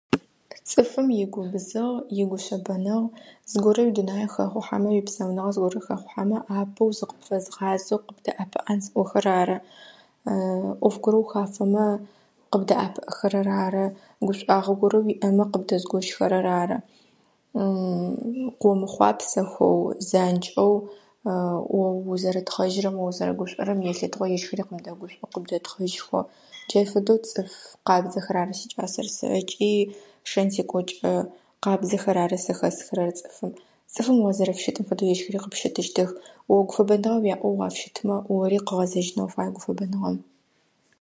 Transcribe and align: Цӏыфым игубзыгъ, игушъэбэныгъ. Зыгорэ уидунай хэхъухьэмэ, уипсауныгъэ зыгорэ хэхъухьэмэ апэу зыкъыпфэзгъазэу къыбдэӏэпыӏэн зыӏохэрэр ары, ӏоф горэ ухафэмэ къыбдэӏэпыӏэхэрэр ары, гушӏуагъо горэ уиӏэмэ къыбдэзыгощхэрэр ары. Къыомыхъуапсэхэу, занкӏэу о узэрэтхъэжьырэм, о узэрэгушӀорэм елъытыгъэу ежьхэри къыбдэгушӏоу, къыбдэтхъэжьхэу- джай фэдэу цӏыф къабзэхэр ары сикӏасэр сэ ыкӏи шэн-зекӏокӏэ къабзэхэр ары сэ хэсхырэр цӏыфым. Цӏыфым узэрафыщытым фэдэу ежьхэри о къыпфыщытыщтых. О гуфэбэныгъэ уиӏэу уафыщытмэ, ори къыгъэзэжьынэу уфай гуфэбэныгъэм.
Цӏыфым 0.67 1.07
игубзыгъ, 1.23 1.87
игушъэбэныгъ. 2.21 3.07
Зыгорэ 3.51 3.81
уидунай 3.83 4.25
хэхъухьэмэ, 4.33 4.89
уипсауныгъэ 4.91 5.51
зыгорэ 5.55 5.79
хэхъухьэмэ 5.85 6.37
апэу 6.59 6.89
зыкъыпфэзгъазэу 6.97 8.03
къыбдэӏэпыӏэн 8.05 8.79
зыӏохэрэр 8.85 9.37
ары, 9.41 9.57
ӏоф 10.81 10.95
горэ 11.03 11.17
ухафэмэ 11.21 11.85
къыбдэӏэпыӏэхэрэр 12.51 13.49
ары, 13.65 13.85
гушӏуагъо 14.25 14.73
горэ 14.81 14.97
уиӏэмэ 15.05 15.43
къыбдэзыгощхэрэр 15.51 16.47
ары. 16.61 16.77
Къыомыхъуапсэхэу, 18.61 19.79
занкӏэу 20.09 20.73
о 21.79 21.81
узэрэтхъэжьырэм, 22.11 22.95
о 22.97 23.03
узэрэгушӀорэм 23.09 23.79
елъытыгъэу 23.91 24.33
ежьхэри 24.37 24.63
къыбдэгушӏоу, 24.67 25.31
къыбдэтхъэжьхэу- 25.33 26.23
джай 26.67 26.85
фэдэу 26.91 27.17
цӏыф 27.29 27.51
къабзэхэр 27.87 28.37
ары 28.41 28.53
сикӏасэр 28.59 29.07
сэ 29.17 29.25
ыкӏи 29.41 29.69
шэн-зекӏокӏэ 30.29 31.13
къабзэхэр 31.63 32.17
ары 32.23 32.37
сэ 32.45 32.53
хэсхырэр 32.57 33.11
цӏыфым. 33.17 33.51
Цӏыфым 33.93 34.17
узэрафыщытым 34.21 34.85
фэдэу 34.89 35.11
ежьхэри 35.13 35.37
о 35.39 35.43
къыпфыщытыщтых. 35.43 36.09
О 36.53 36.53
гуфэбэныгъэ 36.67 37.17
уиӏэу 37.27 37.53
уафыщытмэ, 37.57 38.15
ори 38.41 38.57
къыгъэзэжьынэу 38.67 39.25
уфай 39.29 39.49
гуфэбэныгъэм. 39.55 40.17